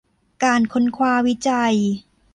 [0.43, 1.75] การค้นคว้าวิจัย